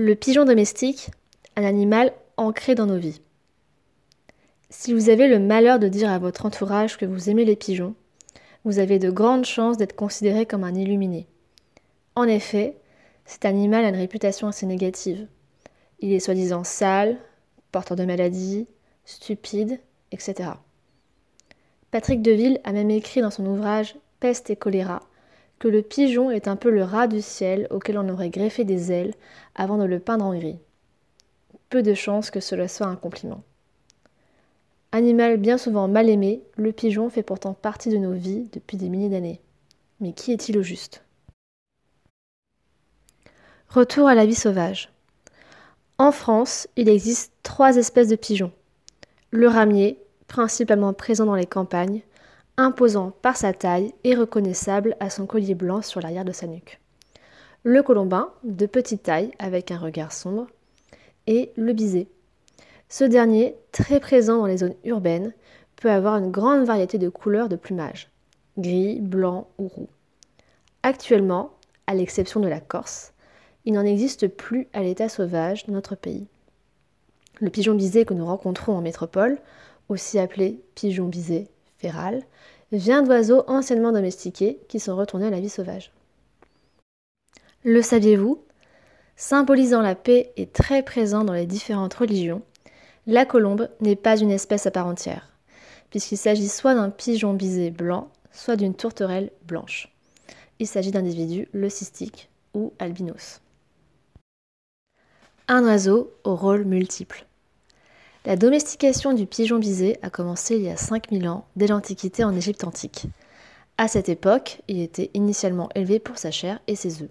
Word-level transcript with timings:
Le 0.00 0.14
pigeon 0.14 0.44
domestique, 0.44 1.10
un 1.56 1.64
animal 1.64 2.12
ancré 2.36 2.76
dans 2.76 2.86
nos 2.86 2.98
vies. 2.98 3.20
Si 4.70 4.92
vous 4.92 5.08
avez 5.08 5.26
le 5.26 5.40
malheur 5.40 5.80
de 5.80 5.88
dire 5.88 6.08
à 6.08 6.20
votre 6.20 6.46
entourage 6.46 6.96
que 6.96 7.04
vous 7.04 7.28
aimez 7.28 7.44
les 7.44 7.56
pigeons, 7.56 7.96
vous 8.64 8.78
avez 8.78 9.00
de 9.00 9.10
grandes 9.10 9.44
chances 9.44 9.76
d'être 9.76 9.96
considéré 9.96 10.46
comme 10.46 10.62
un 10.62 10.76
illuminé. 10.76 11.26
En 12.14 12.28
effet, 12.28 12.76
cet 13.24 13.44
animal 13.44 13.84
a 13.84 13.88
une 13.88 13.96
réputation 13.96 14.46
assez 14.46 14.66
négative. 14.66 15.26
Il 15.98 16.12
est 16.12 16.20
soi-disant 16.20 16.62
sale, 16.62 17.18
porteur 17.72 17.96
de 17.96 18.04
maladies, 18.04 18.68
stupide, 19.04 19.80
etc. 20.12 20.50
Patrick 21.90 22.22
Deville 22.22 22.60
a 22.62 22.70
même 22.70 22.92
écrit 22.92 23.20
dans 23.20 23.32
son 23.32 23.46
ouvrage 23.46 23.96
Peste 24.20 24.48
et 24.48 24.54
choléra 24.54 25.00
que 25.58 25.68
le 25.68 25.82
pigeon 25.82 26.30
est 26.30 26.48
un 26.48 26.56
peu 26.56 26.70
le 26.70 26.82
rat 26.82 27.08
du 27.08 27.20
ciel 27.20 27.66
auquel 27.70 27.98
on 27.98 28.08
aurait 28.08 28.30
greffé 28.30 28.64
des 28.64 28.92
ailes 28.92 29.14
avant 29.54 29.78
de 29.78 29.84
le 29.84 29.98
peindre 29.98 30.24
en 30.24 30.34
gris. 30.34 30.58
Peu 31.68 31.82
de 31.82 31.94
chances 31.94 32.30
que 32.30 32.40
cela 32.40 32.68
soit 32.68 32.86
un 32.86 32.96
compliment. 32.96 33.42
Animal 34.92 35.36
bien 35.36 35.58
souvent 35.58 35.86
mal 35.86 36.08
aimé, 36.08 36.42
le 36.56 36.72
pigeon 36.72 37.10
fait 37.10 37.22
pourtant 37.22 37.52
partie 37.52 37.90
de 37.90 37.98
nos 37.98 38.14
vies 38.14 38.48
depuis 38.52 38.76
des 38.78 38.88
milliers 38.88 39.10
d'années. 39.10 39.40
Mais 40.00 40.12
qui 40.12 40.32
est-il 40.32 40.56
au 40.56 40.62
juste? 40.62 41.02
Retour 43.68 44.08
à 44.08 44.14
la 44.14 44.24
vie 44.24 44.34
sauvage. 44.34 44.90
En 45.98 46.12
France, 46.12 46.68
il 46.76 46.88
existe 46.88 47.32
trois 47.42 47.76
espèces 47.76 48.08
de 48.08 48.16
pigeons. 48.16 48.52
Le 49.30 49.48
ramier, 49.48 49.98
principalement 50.26 50.94
présent 50.94 51.26
dans 51.26 51.34
les 51.34 51.44
campagnes, 51.44 52.00
imposant 52.58 53.12
par 53.22 53.36
sa 53.36 53.52
taille 53.52 53.94
et 54.04 54.14
reconnaissable 54.14 54.96
à 55.00 55.08
son 55.08 55.26
collier 55.26 55.54
blanc 55.54 55.80
sur 55.80 56.00
l'arrière 56.00 56.24
de 56.24 56.32
sa 56.32 56.46
nuque. 56.46 56.80
Le 57.62 57.82
colombin, 57.82 58.30
de 58.42 58.66
petite 58.66 59.04
taille 59.04 59.30
avec 59.38 59.70
un 59.70 59.78
regard 59.78 60.12
sombre, 60.12 60.48
et 61.26 61.52
le 61.56 61.72
bisé. 61.72 62.08
Ce 62.88 63.04
dernier, 63.04 63.54
très 63.70 64.00
présent 64.00 64.38
dans 64.38 64.46
les 64.46 64.58
zones 64.58 64.74
urbaines, 64.84 65.32
peut 65.76 65.90
avoir 65.90 66.16
une 66.16 66.30
grande 66.30 66.64
variété 66.64 66.98
de 66.98 67.08
couleurs 67.08 67.48
de 67.48 67.56
plumage, 67.56 68.10
gris, 68.58 69.00
blanc 69.00 69.48
ou 69.58 69.68
roux. 69.68 69.88
Actuellement, 70.82 71.52
à 71.86 71.94
l'exception 71.94 72.40
de 72.40 72.48
la 72.48 72.60
Corse, 72.60 73.12
il 73.64 73.74
n'en 73.74 73.84
existe 73.84 74.26
plus 74.26 74.66
à 74.72 74.82
l'état 74.82 75.08
sauvage 75.08 75.66
dans 75.66 75.74
notre 75.74 75.94
pays. 75.94 76.26
Le 77.40 77.50
pigeon 77.50 77.74
bisé 77.74 78.04
que 78.04 78.14
nous 78.14 78.26
rencontrons 78.26 78.76
en 78.76 78.80
métropole, 78.80 79.38
aussi 79.88 80.18
appelé 80.18 80.60
pigeon 80.74 81.06
bisé 81.06 81.48
vient 82.72 83.02
d'oiseaux 83.02 83.44
anciennement 83.46 83.92
domestiqués 83.92 84.60
qui 84.68 84.80
sont 84.80 84.96
retournés 84.96 85.26
à 85.26 85.30
la 85.30 85.40
vie 85.40 85.48
sauvage. 85.48 85.92
Le 87.64 87.82
saviez-vous? 87.82 88.42
Symbolisant 89.16 89.82
la 89.82 89.96
paix 89.96 90.32
et 90.36 90.46
très 90.46 90.82
présent 90.82 91.24
dans 91.24 91.32
les 91.32 91.46
différentes 91.46 91.94
religions, 91.94 92.42
la 93.06 93.24
colombe 93.24 93.68
n'est 93.80 93.96
pas 93.96 94.16
une 94.16 94.30
espèce 94.30 94.66
à 94.66 94.70
part 94.70 94.86
entière, 94.86 95.28
puisqu'il 95.90 96.18
s'agit 96.18 96.48
soit 96.48 96.74
d'un 96.74 96.90
pigeon 96.90 97.34
bisé 97.34 97.70
blanc, 97.70 98.12
soit 98.32 98.56
d'une 98.56 98.74
tourterelle 98.74 99.32
blanche. 99.42 99.92
Il 100.60 100.66
s'agit 100.66 100.90
d'individus 100.90 101.48
leucistiques 101.52 102.28
ou 102.54 102.72
albinos. 102.78 103.40
Un 105.48 105.64
oiseau 105.64 106.12
au 106.24 106.36
rôle 106.36 106.64
multiple. 106.64 107.27
La 108.28 108.36
domestication 108.36 109.14
du 109.14 109.24
pigeon 109.24 109.58
bisé 109.58 109.98
a 110.02 110.10
commencé 110.10 110.56
il 110.56 110.62
y 110.64 110.68
a 110.68 110.76
5000 110.76 111.26
ans, 111.30 111.46
dès 111.56 111.66
l'Antiquité 111.66 112.24
en 112.24 112.36
Égypte 112.36 112.62
antique. 112.62 113.06
À 113.78 113.88
cette 113.88 114.10
époque, 114.10 114.60
il 114.68 114.82
était 114.82 115.10
initialement 115.14 115.70
élevé 115.74 115.98
pour 115.98 116.18
sa 116.18 116.30
chair 116.30 116.60
et 116.66 116.76
ses 116.76 117.00
œufs. 117.02 117.08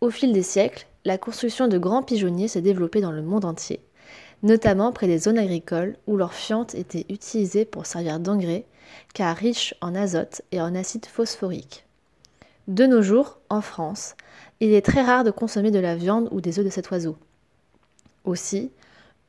Au 0.00 0.10
fil 0.10 0.32
des 0.32 0.44
siècles, 0.44 0.86
la 1.04 1.18
construction 1.18 1.66
de 1.66 1.76
grands 1.76 2.04
pigeonniers 2.04 2.46
s'est 2.46 2.62
développée 2.62 3.00
dans 3.00 3.10
le 3.10 3.22
monde 3.22 3.44
entier, 3.44 3.80
notamment 4.44 4.92
près 4.92 5.08
des 5.08 5.18
zones 5.18 5.38
agricoles 5.38 5.96
où 6.06 6.16
leur 6.16 6.34
fiente 6.34 6.76
était 6.76 7.04
utilisée 7.08 7.64
pour 7.64 7.86
servir 7.86 8.20
d'engrais, 8.20 8.64
car 9.14 9.36
riche 9.36 9.74
en 9.80 9.92
azote 9.92 10.42
et 10.52 10.60
en 10.60 10.76
acide 10.76 11.06
phosphorique. 11.06 11.84
De 12.68 12.86
nos 12.86 13.02
jours, 13.02 13.40
en 13.50 13.60
France, 13.60 14.14
il 14.60 14.72
est 14.72 14.86
très 14.86 15.02
rare 15.02 15.24
de 15.24 15.32
consommer 15.32 15.72
de 15.72 15.80
la 15.80 15.96
viande 15.96 16.28
ou 16.30 16.40
des 16.40 16.60
œufs 16.60 16.64
de 16.64 16.70
cet 16.70 16.92
oiseau. 16.92 17.16
Aussi, 18.24 18.70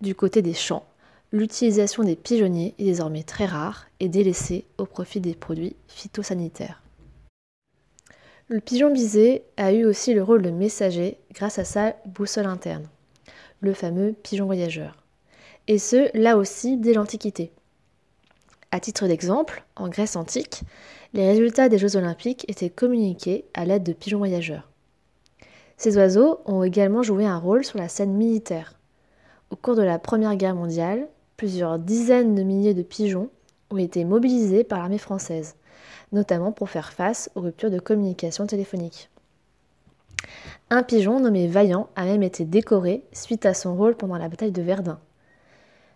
du 0.03 0.15
côté 0.15 0.41
des 0.41 0.53
champs, 0.53 0.85
l'utilisation 1.33 2.03
des 2.03 2.15
pigeonniers 2.15 2.75
est 2.77 2.85
désormais 2.85 3.23
très 3.23 3.47
rare 3.47 3.87
et 3.99 4.07
délaissée 4.07 4.65
au 4.77 4.85
profit 4.85 5.19
des 5.19 5.33
produits 5.33 5.75
phytosanitaires. 5.87 6.81
Le 8.49 8.59
pigeon 8.59 8.91
bisé 8.91 9.43
a 9.57 9.73
eu 9.73 9.83
aussi 9.83 10.13
le 10.13 10.21
rôle 10.21 10.43
de 10.43 10.51
messager 10.51 11.17
grâce 11.33 11.57
à 11.57 11.65
sa 11.65 11.95
boussole 12.05 12.45
interne, 12.45 12.87
le 13.61 13.73
fameux 13.73 14.13
pigeon 14.13 14.45
voyageur. 14.45 14.95
Et 15.67 15.79
ce, 15.79 16.15
là 16.15 16.37
aussi, 16.37 16.77
dès 16.77 16.93
l'Antiquité. 16.93 17.51
À 18.69 18.79
titre 18.79 19.07
d'exemple, 19.07 19.63
en 19.75 19.89
Grèce 19.89 20.15
antique, 20.15 20.61
les 21.13 21.27
résultats 21.27 21.69
des 21.69 21.79
Jeux 21.79 21.95
olympiques 21.95 22.45
étaient 22.47 22.69
communiqués 22.69 23.45
à 23.55 23.65
l'aide 23.65 23.83
de 23.83 23.93
pigeons 23.93 24.19
voyageurs. 24.19 24.69
Ces 25.77 25.97
oiseaux 25.97 26.41
ont 26.45 26.63
également 26.63 27.01
joué 27.01 27.25
un 27.25 27.37
rôle 27.37 27.65
sur 27.65 27.79
la 27.79 27.89
scène 27.89 28.13
militaire. 28.13 28.75
Au 29.49 29.55
cours 29.55 29.75
de 29.75 29.81
la 29.83 29.99
Première 29.99 30.35
Guerre 30.35 30.55
mondiale, 30.55 31.07
plusieurs 31.37 31.79
dizaines 31.79 32.35
de 32.35 32.43
milliers 32.43 32.73
de 32.73 32.83
pigeons 32.83 33.29
ont 33.69 33.77
été 33.77 34.05
mobilisés 34.05 34.63
par 34.63 34.79
l'armée 34.79 34.97
française, 34.97 35.55
notamment 36.11 36.51
pour 36.51 36.69
faire 36.69 36.93
face 36.93 37.29
aux 37.35 37.41
ruptures 37.41 37.71
de 37.71 37.79
communication 37.79 38.45
téléphonique. 38.45 39.09
Un 40.69 40.83
pigeon 40.83 41.19
nommé 41.19 41.47
Vaillant 41.47 41.89
a 41.95 42.05
même 42.05 42.23
été 42.23 42.45
décoré 42.45 43.03
suite 43.11 43.45
à 43.45 43.53
son 43.53 43.75
rôle 43.75 43.95
pendant 43.95 44.17
la 44.17 44.29
bataille 44.29 44.51
de 44.51 44.61
Verdun. 44.61 44.99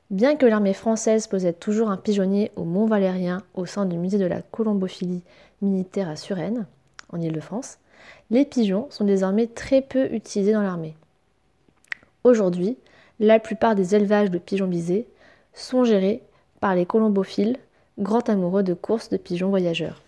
Bien 0.09 0.35
que 0.35 0.45
l'armée 0.45 0.73
française 0.73 1.27
possède 1.27 1.59
toujours 1.59 1.89
un 1.89 1.97
pigeonnier 1.97 2.51
au 2.55 2.63
Mont 2.63 2.85
Valérien 2.85 3.43
au 3.55 3.65
sein 3.65 3.85
du 3.85 3.97
musée 3.97 4.17
de 4.17 4.25
la 4.25 4.41
colombophilie 4.41 5.23
militaire 5.61 6.09
à 6.09 6.15
Suresnes, 6.15 6.65
en 7.09 7.19
Île-de-France, 7.19 7.79
les 8.29 8.45
pigeons 8.45 8.87
sont 8.89 9.03
désormais 9.03 9.47
très 9.47 9.81
peu 9.81 10.13
utilisés 10.13 10.53
dans 10.53 10.61
l'armée. 10.61 10.95
Aujourd'hui, 12.23 12.77
la 13.19 13.39
plupart 13.39 13.75
des 13.75 13.95
élevages 13.95 14.31
de 14.31 14.37
pigeons 14.37 14.67
bisés 14.67 15.07
sont 15.57 15.84
gérés 15.84 16.23
par 16.59 16.75
les 16.75 16.85
colombophiles, 16.85 17.57
grands 18.00 18.22
amoureux 18.22 18.63
de 18.63 18.73
courses 18.73 19.09
de 19.09 19.18
pigeons 19.18 19.50
voyageurs. 19.50 20.01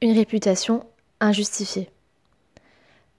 Une 0.00 0.12
réputation 0.12 0.84
injustifiée. 1.20 1.90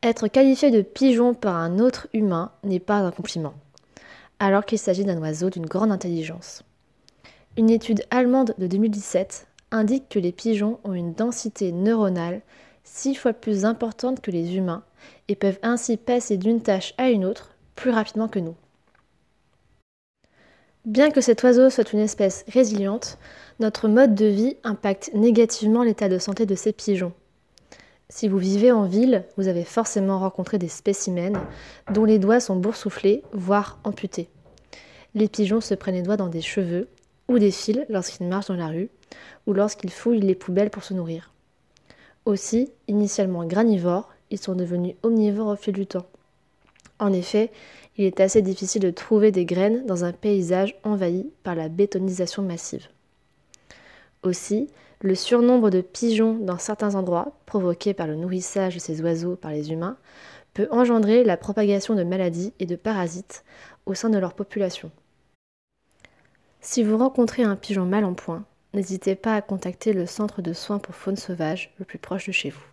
Être 0.01 0.27
qualifié 0.27 0.69
de 0.69 0.81
pigeon 0.81 1.33
par 1.33 1.55
un 1.55 1.79
autre 1.79 2.07
humain 2.13 2.51
n'est 2.63 2.81
pas 2.81 2.97
un 2.97 3.11
compliment, 3.11 3.53
alors 4.39 4.65
qu'il 4.65 4.79
s'agit 4.79 5.05
d'un 5.05 5.21
oiseau 5.21 5.49
d'une 5.49 5.65
grande 5.65 5.93
intelligence. 5.93 6.63
Une 7.55 7.69
étude 7.69 8.03
allemande 8.09 8.53
de 8.57 8.67
2017 8.67 9.47
indique 9.71 10.09
que 10.09 10.19
les 10.19 10.33
pigeons 10.33 10.79
ont 10.83 10.93
une 10.93 11.13
densité 11.13 11.71
neuronale 11.71 12.41
six 12.83 13.15
fois 13.15 13.31
plus 13.31 13.63
importante 13.63 14.19
que 14.19 14.31
les 14.31 14.57
humains 14.57 14.83
et 15.29 15.35
peuvent 15.35 15.59
ainsi 15.63 15.95
passer 15.95 16.35
d'une 16.35 16.61
tâche 16.61 16.93
à 16.97 17.09
une 17.09 17.23
autre 17.23 17.55
plus 17.75 17.91
rapidement 17.91 18.27
que 18.27 18.39
nous. 18.39 18.55
Bien 20.85 21.11
que 21.11 21.21
cet 21.21 21.43
oiseau 21.43 21.69
soit 21.69 21.93
une 21.93 21.99
espèce 21.99 22.43
résiliente, 22.49 23.17
notre 23.61 23.87
mode 23.87 24.15
de 24.15 24.25
vie 24.25 24.57
impacte 24.65 25.11
négativement 25.13 25.81
l'état 25.81 26.09
de 26.09 26.17
santé 26.17 26.45
de 26.45 26.55
ces 26.55 26.73
pigeons. 26.73 27.13
Si 28.09 28.27
vous 28.27 28.37
vivez 28.37 28.69
en 28.73 28.83
ville, 28.83 29.23
vous 29.37 29.47
avez 29.47 29.63
forcément 29.63 30.19
rencontré 30.19 30.57
des 30.57 30.67
spécimens 30.67 31.41
dont 31.93 32.03
les 32.03 32.19
doigts 32.19 32.41
sont 32.41 32.57
boursouflés, 32.57 33.23
voire 33.31 33.79
amputés. 33.85 34.27
Les 35.15 35.29
pigeons 35.29 35.61
se 35.61 35.73
prennent 35.73 35.95
les 35.95 36.01
doigts 36.01 36.17
dans 36.17 36.27
des 36.27 36.41
cheveux 36.41 36.89
ou 37.29 37.39
des 37.39 37.51
fils 37.51 37.79
lorsqu'ils 37.87 38.27
marchent 38.27 38.47
dans 38.47 38.55
la 38.55 38.67
rue 38.67 38.89
ou 39.47 39.53
lorsqu'ils 39.53 39.89
fouillent 39.89 40.19
les 40.19 40.35
poubelles 40.35 40.69
pour 40.69 40.83
se 40.83 40.93
nourrir. 40.93 41.31
Aussi, 42.25 42.73
initialement 42.89 43.45
granivores, 43.45 44.09
ils 44.31 44.37
sont 44.37 44.53
devenus 44.53 44.95
omnivores 45.01 45.47
au 45.47 45.55
fil 45.55 45.73
du 45.73 45.87
temps. 45.87 46.07
En 46.99 47.11
effet, 47.11 47.51
il 47.97 48.05
est 48.05 48.19
assez 48.19 48.41
difficile 48.41 48.81
de 48.81 48.91
trouver 48.91 49.31
des 49.31 49.45
graines 49.45 49.85
dans 49.85 50.03
un 50.03 50.11
paysage 50.11 50.75
envahi 50.83 51.29
par 51.43 51.55
la 51.55 51.69
bétonisation 51.69 52.41
massive. 52.41 52.87
Aussi, 54.23 54.69
le 55.01 55.15
surnombre 55.15 55.69
de 55.69 55.81
pigeons 55.81 56.37
dans 56.39 56.57
certains 56.57 56.95
endroits, 56.95 57.33
provoqué 57.45 57.93
par 57.93 58.07
le 58.07 58.15
nourrissage 58.15 58.75
de 58.75 58.79
ces 58.79 59.01
oiseaux 59.01 59.35
par 59.35 59.51
les 59.51 59.71
humains, 59.71 59.97
peut 60.53 60.67
engendrer 60.71 61.23
la 61.23 61.37
propagation 61.37 61.95
de 61.95 62.03
maladies 62.03 62.53
et 62.59 62.65
de 62.65 62.75
parasites 62.75 63.43
au 63.85 63.93
sein 63.93 64.09
de 64.09 64.17
leur 64.17 64.33
population. 64.33 64.91
Si 66.61 66.83
vous 66.83 66.97
rencontrez 66.97 67.43
un 67.43 67.57
pigeon 67.57 67.85
mal 67.85 68.05
en 68.05 68.13
point, 68.13 68.45
n'hésitez 68.73 69.15
pas 69.15 69.35
à 69.35 69.41
contacter 69.41 69.91
le 69.91 70.05
centre 70.05 70.41
de 70.41 70.53
soins 70.53 70.79
pour 70.79 70.95
faune 70.95 71.17
sauvage 71.17 71.73
le 71.79 71.85
plus 71.85 71.99
proche 71.99 72.27
de 72.27 72.31
chez 72.31 72.49
vous. 72.49 72.63